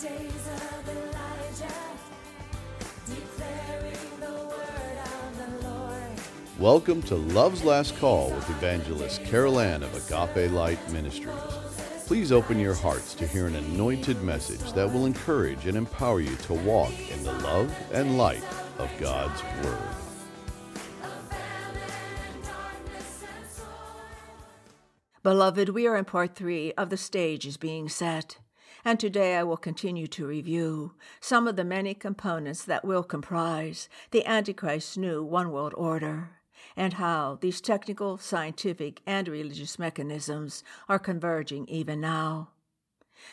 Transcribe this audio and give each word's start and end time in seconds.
days 0.00 0.48
of 0.48 0.88
Elijah, 0.88 1.74
declaring 3.04 4.20
the 4.20 4.32
word 4.46 4.98
of 5.04 5.36
the 5.36 5.68
Lord. 5.68 6.20
Welcome 6.58 7.02
to 7.02 7.16
Love's 7.16 7.64
Last 7.64 7.98
Call 7.98 8.30
with 8.30 8.48
evangelist 8.48 9.22
Carol 9.24 9.60
Ann 9.60 9.82
of 9.82 9.94
Agape 9.94 10.50
Light 10.52 10.78
Ministries. 10.90 11.36
Please 12.06 12.32
open 12.32 12.58
your 12.58 12.72
hearts 12.72 13.12
to 13.16 13.26
hear 13.26 13.46
an 13.46 13.56
anointed 13.56 14.22
message 14.22 14.72
that 14.72 14.90
will 14.90 15.04
encourage 15.04 15.66
and 15.66 15.76
empower 15.76 16.20
you 16.20 16.34
to 16.34 16.54
walk 16.54 16.94
in 17.10 17.22
the 17.22 17.32
love 17.32 17.70
and 17.92 18.16
light 18.16 18.44
of 18.78 18.90
God's 18.98 19.42
Word. 19.62 19.78
Beloved, 25.22 25.68
we 25.68 25.86
are 25.86 25.96
in 25.96 26.06
part 26.06 26.34
three 26.34 26.72
of 26.72 26.88
The 26.88 26.96
Stage 26.96 27.46
is 27.46 27.58
Being 27.58 27.90
Set, 27.90 28.38
and 28.84 28.98
today 28.98 29.36
I 29.36 29.42
will 29.42 29.56
continue 29.56 30.06
to 30.08 30.26
review 30.26 30.94
some 31.20 31.46
of 31.46 31.56
the 31.56 31.64
many 31.64 31.94
components 31.94 32.64
that 32.64 32.84
will 32.84 33.02
comprise 33.02 33.88
the 34.10 34.26
Antichrist's 34.26 34.96
new 34.96 35.22
one 35.22 35.50
world 35.50 35.74
order, 35.76 36.30
and 36.76 36.94
how 36.94 37.38
these 37.40 37.60
technical, 37.60 38.18
scientific, 38.18 39.00
and 39.06 39.28
religious 39.28 39.78
mechanisms 39.78 40.62
are 40.88 40.98
converging 40.98 41.66
even 41.68 42.00
now. 42.00 42.50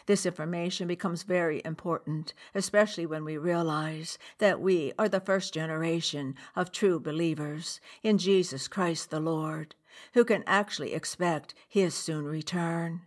This 0.05 0.25
information 0.25 0.87
becomes 0.87 1.23
very 1.23 1.61
important, 1.63 2.33
especially 2.53 3.05
when 3.05 3.23
we 3.23 3.37
realize 3.37 4.17
that 4.39 4.59
we 4.59 4.91
are 4.99 5.07
the 5.07 5.21
first 5.21 5.53
generation 5.53 6.35
of 6.55 6.71
true 6.71 6.99
believers 6.99 7.79
in 8.03 8.17
Jesus 8.17 8.67
Christ 8.67 9.09
the 9.09 9.21
Lord, 9.21 9.75
who 10.13 10.25
can 10.25 10.43
actually 10.45 10.93
expect 10.93 11.53
his 11.67 11.95
soon 11.95 12.25
return. 12.25 13.01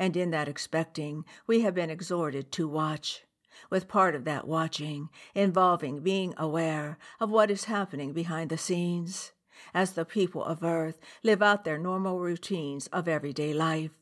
And 0.00 0.16
in 0.16 0.30
that 0.30 0.48
expecting, 0.48 1.26
we 1.46 1.60
have 1.60 1.74
been 1.74 1.90
exhorted 1.90 2.50
to 2.52 2.66
watch, 2.66 3.24
with 3.68 3.86
part 3.86 4.14
of 4.14 4.24
that 4.24 4.48
watching 4.48 5.10
involving 5.34 6.00
being 6.00 6.32
aware 6.38 6.96
of 7.20 7.28
what 7.28 7.50
is 7.50 7.64
happening 7.64 8.14
behind 8.14 8.48
the 8.48 8.56
scenes, 8.56 9.32
as 9.74 9.92
the 9.92 10.06
people 10.06 10.42
of 10.42 10.64
earth 10.64 10.98
live 11.22 11.42
out 11.42 11.64
their 11.64 11.76
normal 11.76 12.18
routines 12.18 12.86
of 12.86 13.08
everyday 13.08 13.52
life 13.52 13.92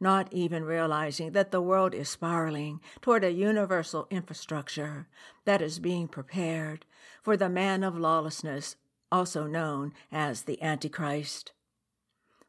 not 0.00 0.32
even 0.32 0.64
realizing 0.64 1.32
that 1.32 1.50
the 1.50 1.60
world 1.60 1.92
is 1.92 2.08
spiraling 2.08 2.80
toward 3.00 3.24
a 3.24 3.32
universal 3.32 4.06
infrastructure 4.10 5.08
that 5.44 5.60
is 5.60 5.80
being 5.80 6.06
prepared 6.06 6.84
for 7.20 7.36
the 7.36 7.48
man 7.48 7.82
of 7.82 7.98
lawlessness, 7.98 8.76
also 9.10 9.46
known 9.46 9.92
as 10.12 10.42
the 10.42 10.62
Antichrist. 10.62 11.52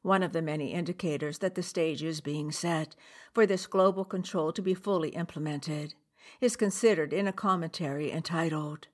One 0.09 0.23
of 0.23 0.33
the 0.33 0.41
many 0.41 0.73
indicators 0.73 1.37
that 1.37 1.53
the 1.53 1.61
stage 1.61 2.01
is 2.01 2.19
being 2.19 2.51
set 2.51 2.95
for 3.31 3.45
this 3.45 3.67
global 3.67 4.03
control 4.03 4.51
to 4.53 4.59
be 4.59 4.73
fully 4.73 5.09
implemented 5.09 5.93
is 6.41 6.55
considered 6.55 7.13
in 7.13 7.27
a 7.27 7.31
commentary 7.31 8.11
entitled 8.11 8.87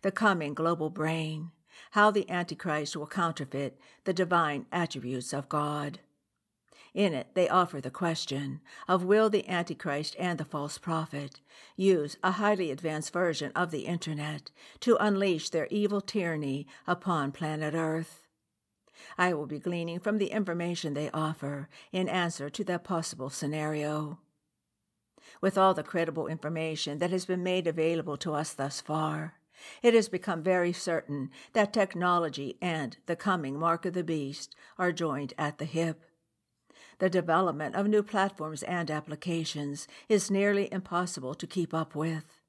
The 0.00 0.10
Coming 0.10 0.54
Global 0.54 0.88
Brain 0.88 1.50
How 1.90 2.10
the 2.10 2.26
Antichrist 2.30 2.96
Will 2.96 3.06
Counterfeit 3.06 3.78
the 4.04 4.14
Divine 4.14 4.64
Attributes 4.72 5.34
of 5.34 5.50
God. 5.50 6.00
In 6.94 7.12
it, 7.12 7.34
they 7.34 7.50
offer 7.50 7.78
the 7.78 7.90
question 7.90 8.62
of 8.88 9.04
will 9.04 9.28
the 9.28 9.46
Antichrist 9.46 10.16
and 10.18 10.40
the 10.40 10.46
false 10.46 10.78
prophet 10.78 11.42
use 11.76 12.16
a 12.22 12.30
highly 12.30 12.70
advanced 12.70 13.12
version 13.12 13.52
of 13.54 13.72
the 13.72 13.84
Internet 13.84 14.50
to 14.80 14.96
unleash 14.96 15.50
their 15.50 15.66
evil 15.66 16.00
tyranny 16.00 16.66
upon 16.86 17.30
planet 17.30 17.74
Earth? 17.74 18.21
I 19.18 19.34
will 19.34 19.46
be 19.46 19.58
gleaning 19.58 20.00
from 20.00 20.18
the 20.18 20.30
information 20.30 20.94
they 20.94 21.10
offer 21.10 21.68
in 21.92 22.08
answer 22.08 22.50
to 22.50 22.64
that 22.64 22.84
possible 22.84 23.30
scenario. 23.30 24.18
With 25.40 25.56
all 25.56 25.74
the 25.74 25.82
credible 25.82 26.26
information 26.26 26.98
that 26.98 27.10
has 27.10 27.24
been 27.24 27.42
made 27.42 27.66
available 27.66 28.16
to 28.18 28.34
us 28.34 28.52
thus 28.52 28.80
far, 28.80 29.34
it 29.82 29.94
has 29.94 30.08
become 30.08 30.42
very 30.42 30.72
certain 30.72 31.30
that 31.52 31.72
technology 31.72 32.56
and 32.60 32.96
the 33.06 33.16
coming 33.16 33.58
mark 33.58 33.84
of 33.84 33.92
the 33.94 34.04
beast 34.04 34.54
are 34.78 34.92
joined 34.92 35.34
at 35.38 35.58
the 35.58 35.64
hip. 35.64 36.02
The 36.98 37.10
development 37.10 37.74
of 37.74 37.88
new 37.88 38.02
platforms 38.02 38.62
and 38.62 38.90
applications 38.90 39.88
is 40.08 40.30
nearly 40.30 40.72
impossible 40.72 41.34
to 41.34 41.46
keep 41.46 41.74
up 41.74 41.94
with, 41.94 42.41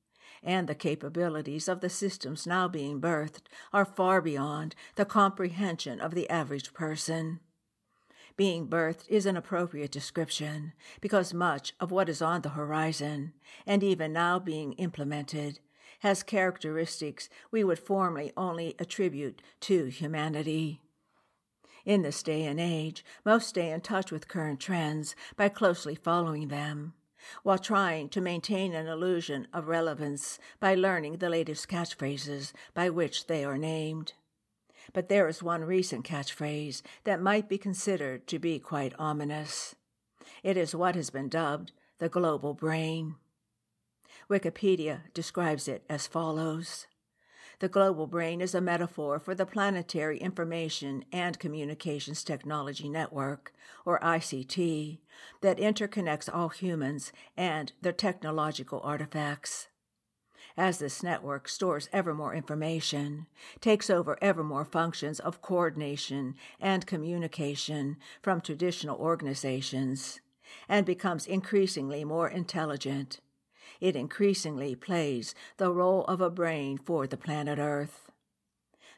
and 0.43 0.67
the 0.67 0.75
capabilities 0.75 1.67
of 1.67 1.79
the 1.79 1.89
systems 1.89 2.45
now 2.45 2.67
being 2.67 2.99
birthed 2.99 3.43
are 3.71 3.85
far 3.85 4.21
beyond 4.21 4.75
the 4.95 5.05
comprehension 5.05 5.99
of 5.99 6.13
the 6.13 6.29
average 6.29 6.73
person. 6.73 7.39
Being 8.35 8.67
birthed 8.67 9.07
is 9.09 9.25
an 9.25 9.37
appropriate 9.37 9.91
description 9.91 10.73
because 11.01 11.33
much 11.33 11.73
of 11.79 11.91
what 11.91 12.09
is 12.09 12.21
on 12.21 12.41
the 12.41 12.49
horizon, 12.49 13.33
and 13.65 13.83
even 13.83 14.11
now 14.11 14.39
being 14.39 14.73
implemented, 14.73 15.59
has 15.99 16.23
characteristics 16.23 17.29
we 17.51 17.63
would 17.63 17.79
formerly 17.79 18.33
only 18.35 18.75
attribute 18.79 19.41
to 19.61 19.85
humanity. 19.85 20.81
In 21.85 22.01
this 22.01 22.23
day 22.23 22.45
and 22.45 22.59
age, 22.59 23.05
most 23.23 23.49
stay 23.49 23.69
in 23.69 23.81
touch 23.81 24.11
with 24.11 24.27
current 24.27 24.59
trends 24.59 25.15
by 25.35 25.49
closely 25.49 25.95
following 25.95 26.47
them, 26.47 26.93
while 27.43 27.57
trying 27.57 28.09
to 28.09 28.21
maintain 28.21 28.73
an 28.73 28.87
illusion 28.87 29.47
of 29.53 29.67
relevance 29.67 30.39
by 30.59 30.75
learning 30.75 31.17
the 31.17 31.29
latest 31.29 31.67
catchphrases 31.67 32.51
by 32.73 32.89
which 32.89 33.27
they 33.27 33.43
are 33.43 33.57
named. 33.57 34.13
But 34.93 35.09
there 35.09 35.27
is 35.27 35.41
one 35.41 35.63
recent 35.63 36.05
catchphrase 36.05 36.81
that 37.03 37.21
might 37.21 37.47
be 37.47 37.57
considered 37.57 38.27
to 38.27 38.39
be 38.39 38.59
quite 38.59 38.93
ominous. 38.99 39.75
It 40.43 40.57
is 40.57 40.75
what 40.75 40.95
has 40.95 41.09
been 41.09 41.29
dubbed 41.29 41.71
the 41.99 42.09
global 42.09 42.53
brain. 42.53 43.15
Wikipedia 44.29 45.01
describes 45.13 45.67
it 45.67 45.83
as 45.89 46.07
follows 46.07 46.87
the 47.59 47.69
global 47.69 48.07
brain 48.07 48.41
is 48.41 48.55
a 48.55 48.61
metaphor 48.61 49.19
for 49.19 49.35
the 49.35 49.45
planetary 49.45 50.17
information 50.17 51.05
and 51.11 51.39
communications 51.39 52.23
technology 52.23 52.89
network, 52.89 53.53
or 53.85 53.99
ICT, 53.99 54.99
that 55.41 55.57
interconnects 55.57 56.33
all 56.33 56.49
humans 56.49 57.11
and 57.37 57.73
their 57.81 57.93
technological 57.93 58.81
artifacts. 58.83 59.67
As 60.55 60.77
this 60.77 61.01
network 61.01 61.47
stores 61.47 61.89
ever 61.91 62.13
more 62.13 62.35
information, 62.35 63.25
takes 63.59 63.89
over 63.89 64.17
ever 64.21 64.43
more 64.43 64.65
functions 64.65 65.19
of 65.19 65.41
coordination 65.41 66.35
and 66.59 66.85
communication 66.85 67.97
from 68.21 68.39
traditional 68.39 68.97
organizations, 68.97 70.19
and 70.69 70.85
becomes 70.85 71.25
increasingly 71.25 72.03
more 72.03 72.29
intelligent, 72.29 73.19
it 73.83 73.97
increasingly 73.97 74.75
plays 74.75 75.35
the 75.57 75.69
role 75.69 76.05
of 76.05 76.21
a 76.21 76.29
brain 76.29 76.77
for 76.77 77.05
the 77.05 77.17
planet 77.17 77.59
Earth. 77.59 78.09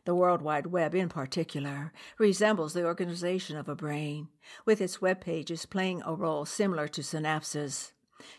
The 0.04 0.14
World 0.14 0.44
Wide 0.44 0.68
Web, 0.68 0.94
in 0.94 1.10
particular, 1.10 1.92
resembles 2.20 2.74
the 2.74 2.86
organization 2.86 3.58
of 3.58 3.68
a 3.68 3.74
brain, 3.74 4.28
with 4.64 4.80
its 4.80 5.02
web 5.02 5.22
pages 5.22 5.66
playing 5.66 6.04
a 6.06 6.14
role 6.14 6.46
similar 6.46 6.88
to 6.90 7.02
synapses, 7.02 7.94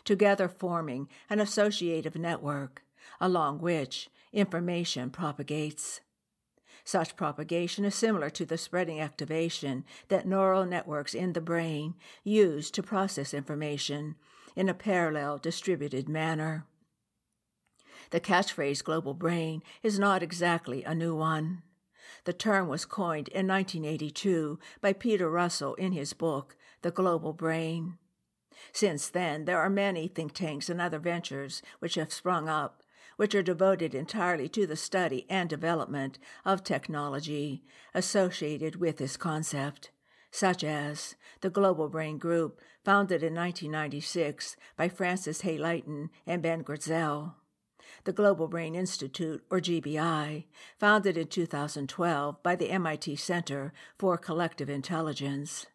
together 0.05 0.47
forming 0.47 1.09
an 1.29 1.41
associative 1.41 2.15
network 2.15 2.81
along 3.19 3.59
which 3.59 4.09
information 4.31 5.09
propagates. 5.09 5.99
Such 6.85 7.17
propagation 7.17 7.83
is 7.83 7.93
similar 7.93 8.29
to 8.29 8.45
the 8.45 8.57
spreading 8.57 9.01
activation 9.01 9.83
that 10.07 10.25
neural 10.25 10.65
networks 10.65 11.13
in 11.13 11.33
the 11.33 11.41
brain 11.41 11.95
use 12.23 12.71
to 12.71 12.81
process 12.81 13.33
information 13.33 14.15
in 14.57 14.67
a 14.67 14.73
parallel 14.73 15.37
distributed 15.37 16.09
manner. 16.09 16.65
The 18.09 18.19
catchphrase 18.19 18.83
global 18.83 19.13
brain 19.13 19.61
is 19.83 19.99
not 19.99 20.23
exactly 20.23 20.83
a 20.83 20.95
new 20.95 21.15
one. 21.15 21.61
The 22.23 22.33
term 22.33 22.67
was 22.67 22.83
coined 22.83 23.27
in 23.27 23.47
1982 23.47 24.57
by 24.81 24.93
Peter 24.93 25.29
Russell 25.29 25.75
in 25.75 25.91
his 25.91 26.13
book, 26.13 26.57
The 26.81 26.89
Global 26.89 27.33
Brain. 27.33 27.99
Since 28.71 29.09
then, 29.09 29.45
there 29.45 29.59
are 29.59 29.69
many 29.69 30.07
think 30.07 30.33
tanks 30.33 30.69
and 30.69 30.81
other 30.81 30.99
ventures 30.99 31.61
which 31.77 31.93
have 31.93 32.11
sprung 32.11 32.49
up, 32.49 32.81
which 33.15 33.35
are 33.35 33.43
devoted 33.43 33.93
entirely 33.93 34.49
to 34.49 34.65
the 34.65 34.75
study 34.75 35.27
and 35.29 35.47
development 35.47 36.17
of 36.43 36.63
technology 36.63 37.63
associated 37.93 38.77
with 38.77 38.97
this 38.97 39.17
concept 39.17 39.91
such 40.31 40.63
as 40.63 41.15
the 41.41 41.49
Global 41.49 41.89
Brain 41.89 42.17
Group, 42.17 42.59
founded 42.83 43.23
in 43.23 43.33
1996 43.33 44.55
by 44.75 44.89
Francis 44.89 45.41
Heylighen 45.41 46.09
and 46.25 46.41
Ben 46.41 46.63
Goertzel, 46.63 47.33
the 48.03 48.13
Global 48.13 48.47
Brain 48.47 48.75
Institute, 48.75 49.43
or 49.49 49.59
GBI, 49.59 50.45
founded 50.79 51.17
in 51.17 51.27
2012 51.27 52.43
by 52.43 52.55
the 52.55 52.69
MIT 52.69 53.15
Center 53.17 53.73
for 53.97 54.17
Collective 54.17 54.69
Intelligence, 54.69 55.65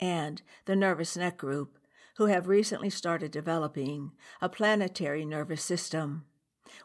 and 0.00 0.42
the 0.64 0.76
Nervous 0.76 1.16
Net 1.16 1.36
Group, 1.36 1.78
who 2.16 2.26
have 2.26 2.48
recently 2.48 2.90
started 2.90 3.30
developing 3.30 4.12
a 4.40 4.48
planetary 4.48 5.24
nervous 5.24 5.62
system 5.62 6.24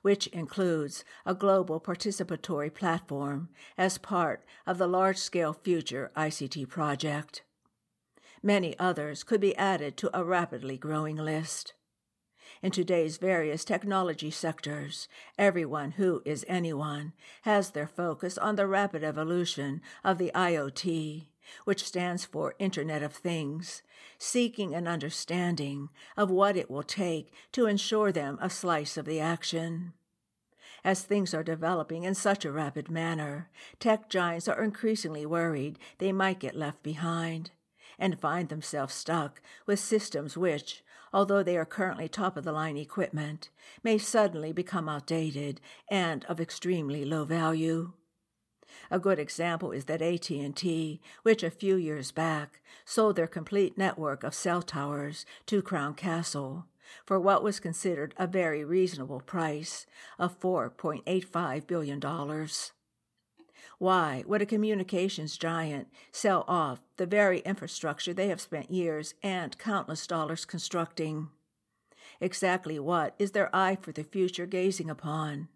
which 0.01 0.27
includes 0.27 1.03
a 1.25 1.33
global 1.33 1.79
participatory 1.79 2.73
platform 2.73 3.49
as 3.77 3.97
part 3.97 4.43
of 4.65 4.77
the 4.77 4.87
large 4.87 5.17
scale 5.17 5.53
FuturICT 5.53 6.67
project. 6.69 7.43
Many 8.43 8.77
others 8.79 9.23
could 9.23 9.41
be 9.41 9.55
added 9.55 9.97
to 9.97 10.17
a 10.17 10.23
rapidly 10.23 10.77
growing 10.77 11.17
list. 11.17 11.73
In 12.61 12.71
today's 12.71 13.17
various 13.17 13.65
technology 13.65 14.29
sectors, 14.29 15.07
everyone 15.37 15.91
who 15.91 16.21
is 16.25 16.45
anyone 16.47 17.13
has 17.43 17.71
their 17.71 17.87
focus 17.87 18.37
on 18.37 18.55
the 18.55 18.67
rapid 18.67 19.03
evolution 19.03 19.81
of 20.03 20.17
the 20.17 20.31
IoT, 20.35 21.27
which 21.65 21.83
stands 21.83 22.25
for 22.25 22.55
Internet 22.59 23.03
of 23.03 23.13
Things, 23.13 23.81
seeking 24.17 24.73
an 24.73 24.87
understanding 24.87 25.89
of 26.15 26.29
what 26.29 26.57
it 26.57 26.69
will 26.69 26.83
take 26.83 27.33
to 27.51 27.65
ensure 27.65 28.11
them 28.11 28.37
a 28.41 28.49
slice 28.49 28.97
of 28.97 29.05
the 29.05 29.19
action. 29.19 29.93
As 30.83 31.03
things 31.03 31.33
are 31.33 31.43
developing 31.43 32.03
in 32.03 32.15
such 32.15 32.43
a 32.43 32.51
rapid 32.51 32.89
manner, 32.89 33.49
tech 33.79 34.09
giants 34.09 34.47
are 34.47 34.63
increasingly 34.63 35.25
worried 35.25 35.77
they 35.99 36.11
might 36.11 36.39
get 36.39 36.55
left 36.55 36.81
behind 36.81 37.51
and 37.99 38.19
find 38.19 38.49
themselves 38.49 38.93
stuck 38.93 39.41
with 39.67 39.79
systems 39.79 40.35
which, 40.35 40.83
although 41.13 41.43
they 41.43 41.55
are 41.55 41.65
currently 41.65 42.07
top 42.07 42.35
of 42.35 42.43
the 42.43 42.51
line 42.51 42.77
equipment, 42.77 43.49
may 43.83 43.97
suddenly 43.97 44.51
become 44.51 44.89
outdated 44.89 45.61
and 45.89 46.25
of 46.25 46.41
extremely 46.41 47.05
low 47.05 47.25
value. 47.25 47.93
A 48.89 48.99
good 48.99 49.19
example 49.19 49.71
is 49.71 49.85
that 49.85 50.01
AT&T, 50.01 51.01
which 51.23 51.43
a 51.43 51.51
few 51.51 51.75
years 51.75 52.11
back 52.11 52.61
sold 52.85 53.15
their 53.15 53.27
complete 53.27 53.77
network 53.77 54.23
of 54.23 54.33
cell 54.33 54.61
towers 54.61 55.25
to 55.45 55.61
Crown 55.61 55.93
Castle 55.93 56.65
for 57.05 57.19
what 57.19 57.43
was 57.43 57.59
considered 57.59 58.13
a 58.17 58.27
very 58.27 58.63
reasonable 58.63 59.21
price 59.21 59.85
of 60.19 60.39
$4.85 60.39 61.67
billion. 61.67 62.01
Why 63.77 64.23
would 64.27 64.41
a 64.41 64.45
communications 64.45 65.37
giant 65.37 65.87
sell 66.11 66.45
off 66.47 66.81
the 66.97 67.05
very 67.05 67.39
infrastructure 67.39 68.13
they 68.13 68.27
have 68.27 68.41
spent 68.41 68.69
years 68.69 69.15
and 69.23 69.57
countless 69.57 70.05
dollars 70.05 70.45
constructing? 70.45 71.29
Exactly 72.19 72.77
what 72.77 73.15
is 73.17 73.31
their 73.31 73.53
eye 73.55 73.77
for 73.81 73.91
the 73.91 74.03
future 74.03 74.45
gazing 74.45 74.89
upon? 74.89 75.47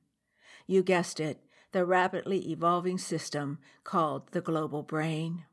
You 0.65 0.81
guessed 0.81 1.19
it, 1.19 1.39
the 1.75 1.83
rapidly 1.83 2.49
evolving 2.49 2.97
system 2.97 3.59
called 3.83 4.31
the 4.31 4.39
global 4.39 4.81
brain. 4.81 5.43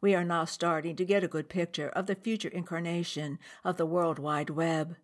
We 0.00 0.14
are 0.14 0.24
now 0.24 0.46
starting 0.46 0.96
to 0.96 1.04
get 1.04 1.22
a 1.22 1.28
good 1.28 1.50
picture 1.50 1.90
of 1.90 2.06
the 2.06 2.14
future 2.14 2.48
incarnation 2.48 3.38
of 3.62 3.76
the 3.76 3.84
World 3.84 4.18
Wide 4.18 4.48
Web, 4.48 4.96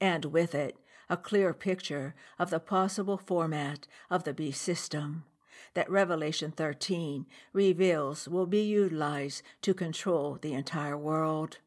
and 0.00 0.26
with 0.26 0.54
it, 0.54 0.76
a 1.10 1.16
clear 1.16 1.52
picture 1.52 2.14
of 2.38 2.50
the 2.50 2.60
possible 2.60 3.18
format 3.18 3.88
of 4.08 4.22
the 4.22 4.32
beast 4.32 4.62
system 4.62 5.24
that 5.74 5.90
Revelation 5.90 6.52
13 6.52 7.26
reveals 7.52 8.28
will 8.28 8.46
be 8.46 8.62
utilized 8.62 9.42
to 9.62 9.74
control 9.74 10.38
the 10.40 10.52
entire 10.52 10.96
world. 10.96 11.58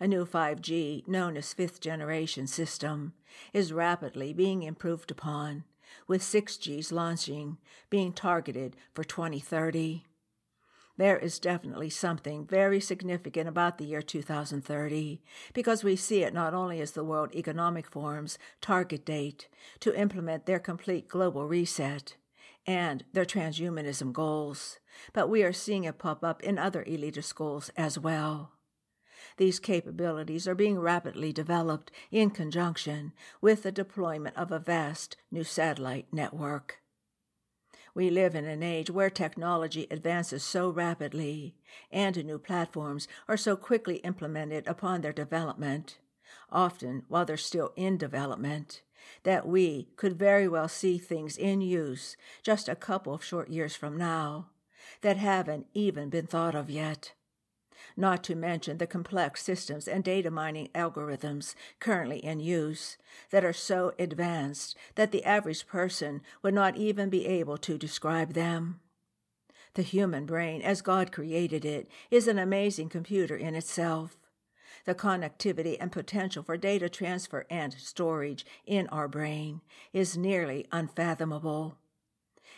A 0.00 0.08
new 0.08 0.24
5G, 0.24 1.06
known 1.06 1.36
as 1.36 1.52
fifth 1.52 1.82
generation 1.82 2.46
system, 2.46 3.12
is 3.52 3.74
rapidly 3.74 4.32
being 4.32 4.62
improved 4.62 5.10
upon 5.10 5.64
with 6.06 6.22
6Gs 6.22 6.92
launching, 6.92 7.58
being 7.88 8.12
targeted 8.12 8.76
for 8.94 9.04
2030. 9.04 10.04
There 10.96 11.18
is 11.18 11.38
definitely 11.38 11.88
something 11.88 12.46
very 12.46 12.78
significant 12.78 13.48
about 13.48 13.78
the 13.78 13.86
year 13.86 14.02
2030 14.02 15.22
because 15.54 15.82
we 15.82 15.96
see 15.96 16.22
it 16.22 16.34
not 16.34 16.52
only 16.52 16.78
as 16.80 16.90
the 16.92 17.04
World 17.04 17.34
Economic 17.34 17.90
Forum's 17.90 18.38
target 18.60 19.06
date 19.06 19.48
to 19.80 19.98
implement 19.98 20.44
their 20.44 20.58
complete 20.58 21.08
global 21.08 21.46
reset 21.46 22.16
and 22.66 23.04
their 23.14 23.24
transhumanism 23.24 24.12
goals, 24.12 24.78
but 25.14 25.30
we 25.30 25.42
are 25.42 25.54
seeing 25.54 25.84
it 25.84 25.98
pop 25.98 26.22
up 26.22 26.42
in 26.42 26.58
other 26.58 26.84
elitist 26.84 27.34
goals 27.34 27.70
as 27.78 27.98
well. 27.98 28.52
These 29.40 29.58
capabilities 29.58 30.46
are 30.46 30.54
being 30.54 30.78
rapidly 30.78 31.32
developed 31.32 31.90
in 32.10 32.28
conjunction 32.28 33.14
with 33.40 33.62
the 33.62 33.72
deployment 33.72 34.36
of 34.36 34.52
a 34.52 34.58
vast 34.58 35.16
new 35.30 35.44
satellite 35.44 36.08
network. 36.12 36.80
We 37.94 38.10
live 38.10 38.34
in 38.34 38.44
an 38.44 38.62
age 38.62 38.90
where 38.90 39.08
technology 39.08 39.86
advances 39.90 40.44
so 40.44 40.68
rapidly 40.68 41.54
and 41.90 42.22
new 42.22 42.38
platforms 42.38 43.08
are 43.28 43.38
so 43.38 43.56
quickly 43.56 43.96
implemented 44.04 44.68
upon 44.68 45.00
their 45.00 45.10
development, 45.10 45.96
often 46.52 47.04
while 47.08 47.24
they're 47.24 47.38
still 47.38 47.72
in 47.76 47.96
development, 47.96 48.82
that 49.22 49.48
we 49.48 49.88
could 49.96 50.18
very 50.18 50.48
well 50.48 50.68
see 50.68 50.98
things 50.98 51.38
in 51.38 51.62
use 51.62 52.14
just 52.42 52.68
a 52.68 52.76
couple 52.76 53.14
of 53.14 53.24
short 53.24 53.48
years 53.48 53.74
from 53.74 53.96
now 53.96 54.50
that 55.00 55.16
haven't 55.16 55.66
even 55.72 56.10
been 56.10 56.26
thought 56.26 56.54
of 56.54 56.68
yet 56.68 57.14
not 57.96 58.22
to 58.24 58.34
mention 58.34 58.78
the 58.78 58.86
complex 58.86 59.42
systems 59.42 59.88
and 59.88 60.04
data 60.04 60.30
mining 60.30 60.68
algorithms 60.74 61.54
currently 61.78 62.18
in 62.18 62.40
use 62.40 62.96
that 63.30 63.44
are 63.44 63.52
so 63.52 63.92
advanced 63.98 64.76
that 64.94 65.12
the 65.12 65.24
average 65.24 65.66
person 65.66 66.22
would 66.42 66.54
not 66.54 66.76
even 66.76 67.08
be 67.08 67.26
able 67.26 67.58
to 67.58 67.78
describe 67.78 68.34
them. 68.34 68.80
The 69.74 69.82
human 69.82 70.26
brain, 70.26 70.62
as 70.62 70.82
God 70.82 71.12
created 71.12 71.64
it, 71.64 71.88
is 72.10 72.26
an 72.26 72.38
amazing 72.38 72.88
computer 72.88 73.36
in 73.36 73.54
itself. 73.54 74.16
The 74.84 74.94
connectivity 74.94 75.76
and 75.78 75.92
potential 75.92 76.42
for 76.42 76.56
data 76.56 76.88
transfer 76.88 77.46
and 77.50 77.72
storage 77.74 78.44
in 78.66 78.88
our 78.88 79.08
brain 79.08 79.60
is 79.92 80.16
nearly 80.16 80.66
unfathomable. 80.72 81.76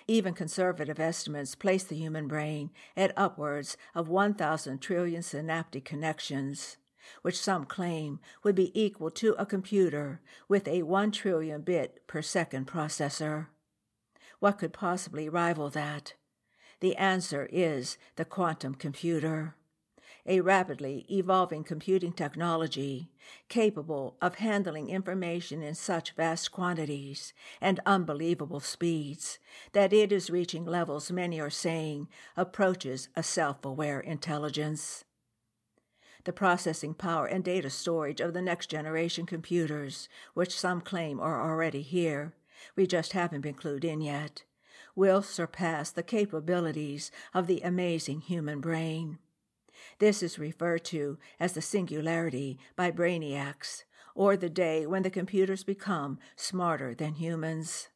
Even 0.06 0.34
conservative 0.34 0.99
estimates 0.99 1.54
place 1.54 1.84
the 1.84 1.96
human 1.96 2.28
brain 2.28 2.70
at 2.96 3.12
upwards 3.16 3.76
of 3.94 4.08
1,000 4.08 4.81
trillion 4.81 5.22
synaptic 5.22 5.84
connections, 5.84 6.76
which 7.22 7.38
some 7.38 7.64
claim 7.64 8.20
would 8.43 8.54
be 8.54 8.78
equal 8.81 9.10
to 9.10 9.34
a 9.34 9.46
computer 9.46 10.20
with 10.49 10.66
a 10.69 10.82
1 10.82 11.12
trillion 11.12 11.62
bit 11.62 12.06
per 12.06 12.22
second 12.22 12.66
processor. 12.66 13.46
What 14.38 14.58
could 14.58 14.72
possibly 14.72 15.28
rival 15.28 15.70
that? 15.70 16.14
The 16.81 16.96
answer 16.96 17.49
is 17.52 17.96
the 18.16 18.25
quantum 18.25 18.75
computer 18.75 19.54
a 20.25 20.41
rapidly 20.41 21.05
evolving 21.11 21.65
computing 21.65 22.13
technology 22.13 23.11
capable 23.49 24.17
of 24.23 24.37
handling 24.37 24.89
information 24.89 25.63
in 25.63 25.75
such 25.75 26.13
vast 26.13 26.53
quantities 26.53 27.33
and 27.61 27.81
unbelievable 27.85 28.61
speeds 28.61 29.39
that 29.73 29.93
it 29.93 30.13
is 30.13 30.31
reaching 30.31 30.65
levels 30.65 31.11
many 31.11 31.41
are 31.41 31.51
saying 31.51 32.09
approaches 32.37 33.09
a 33.17 33.23
self 33.23 33.65
aware 33.65 34.01
intelligence. 34.01 35.05
The 36.25 36.33
processing 36.33 36.95
power 36.95 37.27
and 37.27 37.43
data 37.43 37.69
storage 37.69 38.21
of 38.21 38.33
the 38.33 38.43
next 38.43 38.69
generation 38.69 39.26
computers, 39.26 40.09
which 40.35 40.57
some 40.57 40.81
claim 40.81 41.19
are 41.19 41.50
already 41.50 41.83
here, 41.83 42.33
we 42.76 42.87
just 42.87 43.12
haven't 43.12 43.41
been 43.41 43.55
clued 43.55 43.83
in 43.83 44.00
yet, 44.00 44.45
will 44.95 45.23
surpass 45.23 45.91
the 45.91 46.05
capabilities 46.05 47.11
of 47.35 47.49
the 47.49 47.61
amazing 47.62 48.21
human 48.21 48.61
brain. 48.61 49.19
This 50.02 50.21
is 50.21 50.37
referred 50.37 50.85
to 50.87 51.16
as 51.38 51.52
the 51.52 51.62
singularity 51.62 52.59
by 52.75 52.90
brainiacs, 52.90 53.85
or 54.16 54.37
the 54.37 54.50
day 54.50 54.85
when 54.85 55.04
the 55.04 55.11
computers 55.11 55.62
become 55.62 56.18
smarter 56.35 56.92
than 56.92 57.14
humans. 57.14 57.87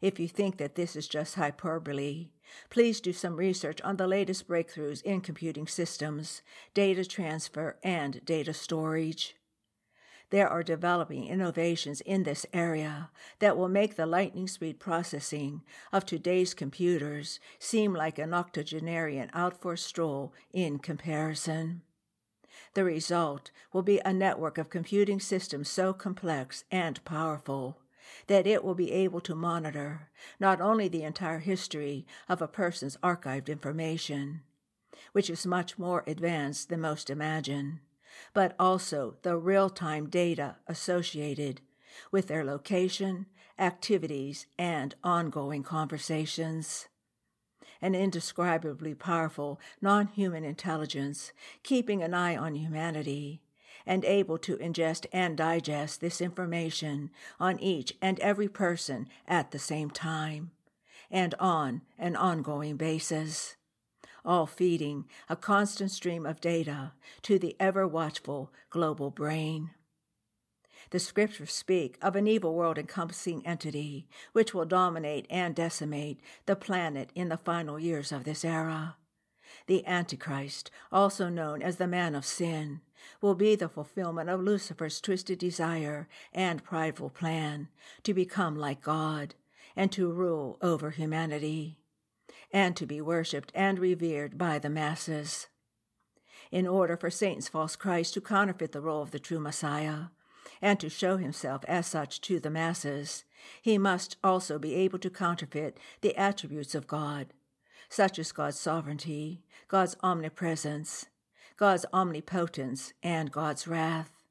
If 0.00 0.18
you 0.18 0.26
think 0.26 0.56
that 0.56 0.74
this 0.74 0.96
is 0.96 1.06
just 1.06 1.36
hyperbole, 1.36 2.30
please 2.70 3.00
do 3.00 3.12
some 3.12 3.36
research 3.36 3.80
on 3.82 3.98
the 3.98 4.08
latest 4.08 4.48
breakthroughs 4.48 5.00
in 5.04 5.20
computing 5.20 5.68
systems, 5.68 6.42
data 6.74 7.04
transfer, 7.04 7.76
and 7.84 8.24
data 8.24 8.52
storage. 8.52 9.36
There 10.32 10.48
are 10.48 10.62
developing 10.62 11.26
innovations 11.26 12.00
in 12.00 12.22
this 12.22 12.46
area 12.54 13.10
that 13.40 13.54
will 13.54 13.68
make 13.68 13.96
the 13.96 14.06
lightning 14.06 14.48
speed 14.48 14.80
processing 14.80 15.60
of 15.92 16.06
today's 16.06 16.54
computers 16.54 17.38
seem 17.58 17.92
like 17.92 18.18
an 18.18 18.32
octogenarian 18.32 19.30
out 19.34 19.60
for 19.60 19.74
a 19.74 19.78
stroll 19.78 20.32
in 20.50 20.78
comparison. 20.78 21.82
The 22.72 22.82
result 22.82 23.50
will 23.74 23.82
be 23.82 24.00
a 24.06 24.14
network 24.14 24.56
of 24.56 24.70
computing 24.70 25.20
systems 25.20 25.68
so 25.68 25.92
complex 25.92 26.64
and 26.70 27.04
powerful 27.04 27.76
that 28.26 28.46
it 28.46 28.64
will 28.64 28.74
be 28.74 28.90
able 28.90 29.20
to 29.20 29.34
monitor 29.34 30.08
not 30.40 30.62
only 30.62 30.88
the 30.88 31.02
entire 31.02 31.40
history 31.40 32.06
of 32.26 32.40
a 32.40 32.48
person's 32.48 32.96
archived 33.02 33.48
information, 33.48 34.40
which 35.12 35.28
is 35.28 35.44
much 35.44 35.78
more 35.78 36.02
advanced 36.06 36.70
than 36.70 36.80
most 36.80 37.10
imagine, 37.10 37.80
but 38.34 38.54
also 38.58 39.16
the 39.22 39.36
real 39.36 39.70
time 39.70 40.08
data 40.08 40.56
associated 40.66 41.60
with 42.10 42.28
their 42.28 42.44
location, 42.44 43.26
activities, 43.58 44.46
and 44.58 44.94
ongoing 45.04 45.62
conversations. 45.62 46.88
An 47.80 47.94
indescribably 47.94 48.94
powerful 48.94 49.60
non 49.80 50.06
human 50.08 50.44
intelligence 50.44 51.32
keeping 51.62 52.02
an 52.02 52.14
eye 52.14 52.36
on 52.36 52.54
humanity 52.54 53.42
and 53.84 54.04
able 54.04 54.38
to 54.38 54.56
ingest 54.58 55.06
and 55.12 55.36
digest 55.36 56.00
this 56.00 56.20
information 56.20 57.10
on 57.40 57.58
each 57.58 57.94
and 58.00 58.20
every 58.20 58.48
person 58.48 59.08
at 59.26 59.50
the 59.50 59.58
same 59.58 59.90
time 59.90 60.52
and 61.10 61.34
on 61.38 61.82
an 61.98 62.16
ongoing 62.16 62.76
basis 62.76 63.56
all 64.24 64.46
feeding 64.46 65.06
a 65.28 65.36
constant 65.36 65.90
stream 65.90 66.26
of 66.26 66.40
data 66.40 66.92
to 67.22 67.38
the 67.38 67.56
ever 67.58 67.86
watchful 67.86 68.52
global 68.70 69.10
brain. 69.10 69.70
The 70.90 70.98
scriptures 70.98 71.52
speak 71.52 71.96
of 72.02 72.16
an 72.16 72.26
evil 72.26 72.54
world 72.54 72.76
encompassing 72.76 73.46
entity 73.46 74.06
which 74.32 74.52
will 74.52 74.64
dominate 74.64 75.26
and 75.30 75.54
decimate 75.54 76.20
the 76.46 76.56
planet 76.56 77.10
in 77.14 77.28
the 77.28 77.36
final 77.36 77.78
years 77.78 78.12
of 78.12 78.24
this 78.24 78.44
era. 78.44 78.96
The 79.66 79.86
Antichrist, 79.86 80.70
also 80.90 81.28
known 81.28 81.62
as 81.62 81.76
the 81.76 81.86
man 81.86 82.14
of 82.14 82.24
sin, 82.24 82.80
will 83.20 83.34
be 83.34 83.54
the 83.54 83.68
fulfillment 83.68 84.30
of 84.30 84.40
Lucifer's 84.40 85.00
twisted 85.00 85.38
desire 85.38 86.08
and 86.32 86.64
prideful 86.64 87.10
plan 87.10 87.68
to 88.02 88.14
become 88.14 88.56
like 88.56 88.82
God 88.82 89.34
and 89.76 89.90
to 89.92 90.10
rule 90.10 90.58
over 90.60 90.90
humanity, 90.90 91.78
and 92.52 92.76
to 92.76 92.86
be 92.86 93.00
worshipped 93.00 93.50
and 93.54 93.78
revered 93.78 94.36
by 94.36 94.58
the 94.58 94.70
masses. 94.70 95.48
In 96.50 96.66
order 96.66 96.96
for 96.96 97.10
Satan's 97.10 97.48
false 97.48 97.76
Christ 97.76 98.14
to 98.14 98.20
counterfeit 98.20 98.72
the 98.72 98.80
role 98.80 99.02
of 99.02 99.10
the 99.10 99.18
true 99.18 99.40
Messiah, 99.40 100.06
and 100.60 100.78
to 100.78 100.88
show 100.88 101.16
himself 101.16 101.64
as 101.66 101.86
such 101.86 102.20
to 102.22 102.38
the 102.38 102.50
masses, 102.50 103.24
he 103.60 103.78
must 103.78 104.16
also 104.22 104.58
be 104.58 104.74
able 104.74 104.98
to 105.00 105.10
counterfeit 105.10 105.78
the 106.02 106.16
attributes 106.16 106.74
of 106.74 106.86
God, 106.86 107.32
such 107.88 108.18
as 108.18 108.32
God's 108.32 108.60
sovereignty, 108.60 109.42
God's 109.66 109.96
omnipresence, 110.02 111.06
God's 111.56 111.86
omnipotence, 111.92 112.92
and 113.02 113.32
God's 113.32 113.66
wrath. 113.66 114.21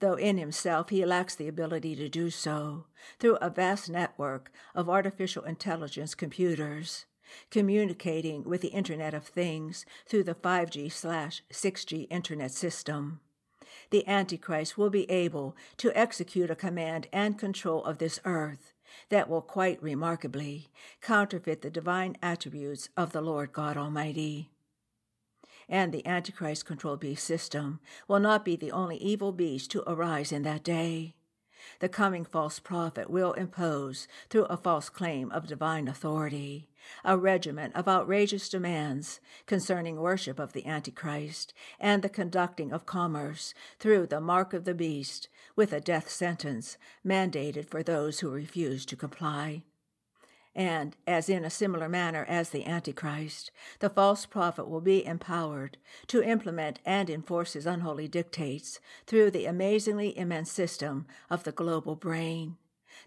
Though 0.00 0.14
in 0.14 0.38
himself 0.38 0.90
he 0.90 1.04
lacks 1.04 1.34
the 1.34 1.48
ability 1.48 1.96
to 1.96 2.08
do 2.08 2.30
so, 2.30 2.86
through 3.18 3.36
a 3.36 3.50
vast 3.50 3.90
network 3.90 4.50
of 4.74 4.88
artificial 4.88 5.44
intelligence 5.44 6.14
computers, 6.14 7.06
communicating 7.50 8.44
with 8.44 8.60
the 8.60 8.68
Internet 8.68 9.14
of 9.14 9.26
Things 9.26 9.84
through 10.06 10.24
the 10.24 10.34
5G 10.34 10.90
slash 10.92 11.42
6G 11.52 12.06
Internet 12.10 12.52
system 12.52 13.20
the 13.90 14.06
Antichrist 14.06 14.76
will 14.76 14.90
be 14.90 15.10
able 15.10 15.56
to 15.78 15.96
execute 15.96 16.50
a 16.50 16.56
command 16.56 17.08
and 17.12 17.38
control 17.38 17.84
of 17.84 17.98
this 17.98 18.20
earth 18.24 18.72
that 19.08 19.28
will 19.28 19.42
quite 19.42 19.82
remarkably 19.82 20.68
counterfeit 21.00 21.62
the 21.62 21.70
divine 21.70 22.16
attributes 22.22 22.88
of 22.96 23.12
the 23.12 23.20
Lord 23.20 23.52
God 23.52 23.76
Almighty. 23.76 24.50
And 25.68 25.92
the 25.92 26.06
Antichrist 26.06 26.64
controlled 26.64 27.00
beast 27.00 27.24
system 27.24 27.80
will 28.06 28.20
not 28.20 28.44
be 28.44 28.56
the 28.56 28.72
only 28.72 28.96
evil 28.96 29.32
beast 29.32 29.70
to 29.72 29.88
arise 29.88 30.32
in 30.32 30.42
that 30.42 30.64
day. 30.64 31.14
The 31.80 31.88
coming 31.88 32.24
false 32.24 32.58
prophet 32.58 33.10
will 33.10 33.32
impose, 33.34 34.08
through 34.30 34.44
a 34.44 34.56
false 34.56 34.88
claim 34.88 35.30
of 35.30 35.46
divine 35.46 35.88
authority, 35.88 36.68
a 37.04 37.18
regimen 37.18 37.72
of 37.72 37.86
outrageous 37.86 38.48
demands 38.48 39.20
concerning 39.46 39.96
worship 39.96 40.38
of 40.38 40.52
the 40.52 40.66
Antichrist 40.66 41.52
and 41.78 42.02
the 42.02 42.08
conducting 42.08 42.72
of 42.72 42.86
commerce 42.86 43.54
through 43.78 44.06
the 44.06 44.20
mark 44.20 44.54
of 44.54 44.64
the 44.64 44.74
beast, 44.74 45.28
with 45.54 45.72
a 45.72 45.80
death 45.80 46.08
sentence 46.08 46.78
mandated 47.04 47.68
for 47.68 47.82
those 47.82 48.20
who 48.20 48.30
refuse 48.30 48.86
to 48.86 48.96
comply 48.96 49.62
and, 50.54 50.96
as 51.06 51.28
in 51.28 51.44
a 51.44 51.50
similar 51.50 51.88
manner 51.88 52.24
as 52.28 52.50
the 52.50 52.66
Antichrist, 52.66 53.50
the 53.78 53.90
false 53.90 54.26
prophet 54.26 54.68
will 54.68 54.80
be 54.80 55.04
empowered 55.04 55.78
to 56.08 56.22
implement 56.22 56.80
and 56.84 57.08
enforce 57.08 57.52
his 57.52 57.66
unholy 57.66 58.08
dictates 58.08 58.80
through 59.06 59.30
the 59.30 59.46
amazingly 59.46 60.16
immense 60.18 60.50
system 60.50 61.06
of 61.30 61.44
the 61.44 61.52
global 61.52 61.94
brain, 61.94 62.56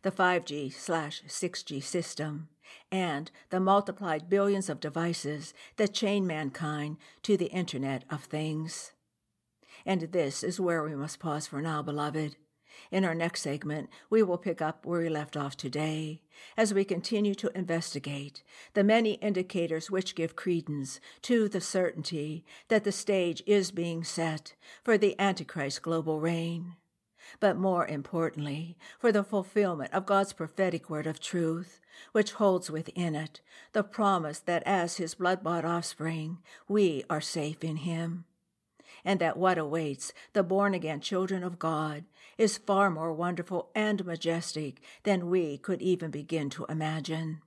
the 0.02 0.12
5G 0.12 0.74
slash 0.74 1.24
6G 1.28 1.84
system, 1.84 2.50
and 2.92 3.32
the 3.50 3.60
multiplied 3.60 4.30
billions 4.30 4.70
of 4.70 4.80
devices 4.80 5.54
that 5.78 5.94
chain 5.94 6.26
mankind 6.26 6.98
to 7.24 7.36
the 7.36 7.48
Internet 7.48 8.06
of 8.10 8.24
Things. 8.24 8.94
And 9.86 10.02
this 10.02 10.44
is 10.44 10.60
where 10.60 10.84
we 10.84 10.96
must 10.96 11.20
pause 11.20 11.48
for 11.48 11.62
now, 11.62 11.82
beloved. 11.82 12.36
In 12.90 13.06
our 13.06 13.14
next 13.14 13.42
segment, 13.42 13.90
we 14.10 14.24
will 14.24 14.38
pick 14.38 14.62
up 14.62 14.86
where 14.86 15.02
we 15.02 15.10
left 15.10 15.38
off 15.38 15.56
today 15.56 16.22
as 16.58 16.74
we 16.74 16.84
continue 16.84 17.36
to 17.36 17.56
investigate 17.56 18.44
the 18.74 18.84
many 18.84 19.14
indicators 19.16 19.92
which 19.92 20.16
give 20.16 20.36
credence 20.36 21.00
to 21.22 21.48
the 21.48 21.62
certainty 21.62 22.44
that 22.70 22.84
the 22.84 22.92
stage 22.92 23.44
is 23.46 23.72
being 23.72 24.04
set 24.04 24.56
for 24.84 24.98
the 24.98 25.20
Antichrist 25.20 25.82
global 25.82 26.20
reign. 26.20 26.76
But 27.40 27.58
more 27.58 27.86
importantly, 27.86 28.78
for 29.00 29.12
the 29.12 29.24
fulfillment 29.24 29.94
of 29.94 30.06
God's 30.06 30.34
prophetic 30.34 30.90
word 30.90 31.08
of 31.08 31.20
truth, 31.20 31.80
which 32.12 32.34
holds 32.34 32.72
within 32.72 33.16
it 33.16 33.42
the 33.74 33.84
promise 33.84 34.40
that 34.40 34.64
as 34.66 34.98
his 34.98 35.16
blood 35.16 35.44
bought 35.44 35.66
offspring, 35.66 36.40
we 36.68 37.04
are 37.10 37.22
safe 37.22 37.64
in 37.64 37.78
him 37.78 38.26
and 39.04 39.20
that 39.20 39.38
what 39.38 39.58
awaits 39.58 40.14
the 40.34 40.44
born 40.44 40.74
again 40.74 41.00
children 41.00 41.44
of 41.44 41.60
God 41.60 42.06
is 42.38 42.58
far 42.58 42.90
more 42.90 43.14
wonderful 43.14 43.70
and 43.76 44.06
majestic 44.06 44.82
than 45.04 45.30
we 45.30 45.58
could 45.58 45.82
even 45.82 46.12
begin 46.12 46.50
to 46.52 46.66
imagine. 46.66 47.42